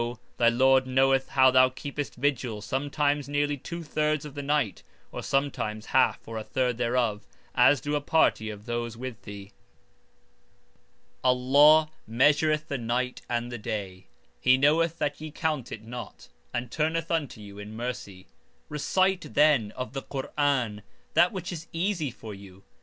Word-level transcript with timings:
thy 0.37 0.49
Lord 0.49 0.87
knoweth 0.87 1.29
how 1.29 1.51
thou 1.51 1.69
keepest 1.69 2.15
vigil 2.15 2.59
sometimes 2.63 3.29
nearly 3.29 3.55
two 3.55 3.83
thirds 3.83 4.25
of 4.25 4.33
the 4.33 4.41
night, 4.41 4.81
or 5.11 5.21
(sometimes) 5.21 5.85
half 5.85 6.27
or 6.27 6.39
a 6.39 6.43
third 6.43 6.79
thereof, 6.79 7.23
as 7.53 7.81
do 7.81 7.95
a 7.95 8.01
party 8.01 8.49
of 8.49 8.65
those 8.65 8.97
with 8.97 9.21
thee. 9.21 9.51
Allah 11.23 11.91
measureth 12.07 12.67
the 12.67 12.79
night 12.79 13.21
and 13.29 13.51
the 13.51 13.59
day. 13.59 14.07
He 14.39 14.57
knoweth 14.57 14.97
that 14.97 15.21
ye 15.21 15.29
count 15.29 15.71
it 15.71 15.83
not, 15.83 16.29
and 16.51 16.71
turneth 16.71 17.11
unto 17.11 17.39
you 17.39 17.59
in 17.59 17.75
mercy. 17.75 18.25
Recite, 18.69 19.35
then, 19.35 19.69
of 19.73 19.93
the 19.93 20.01
Qur'an 20.01 20.81
that 21.13 21.31
which 21.31 21.51
is 21.51 21.67
easy 21.71 22.09
for 22.09 22.33
you. 22.33 22.63